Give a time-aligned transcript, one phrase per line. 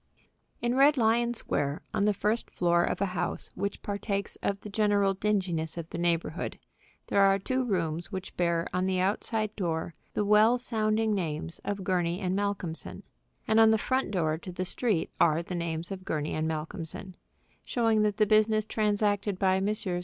[0.63, 4.67] In Red Lion Square, on the first floor of a house which partakes of the
[4.69, 6.57] general dinginess of the neighborhood,
[7.05, 11.83] there are two rooms which bear on the outside door the well sounding names of
[11.83, 13.03] Gurney & Malcolmson;
[13.47, 17.13] and on the front door to the street are the names of Gurney & Malcolmson,
[17.63, 19.99] showing that the business transacted by Messrs.